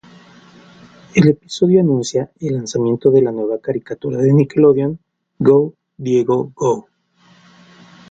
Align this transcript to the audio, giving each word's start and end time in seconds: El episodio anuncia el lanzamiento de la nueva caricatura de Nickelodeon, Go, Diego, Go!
El 1.13 1.27
episodio 1.27 1.79
anuncia 1.79 2.31
el 2.39 2.55
lanzamiento 2.55 3.11
de 3.11 3.21
la 3.21 3.31
nueva 3.31 3.59
caricatura 3.59 4.17
de 4.17 4.33
Nickelodeon, 4.33 4.97
Go, 5.37 5.75
Diego, 5.99 6.51
Go! 6.55 6.87